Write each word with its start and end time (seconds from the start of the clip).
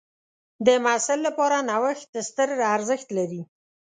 د 0.65 0.67
محصل 0.85 1.19
لپاره 1.27 1.57
نوښت 1.69 2.11
ستر 2.29 2.49
ارزښت 2.75 3.07
لري. 3.17 3.41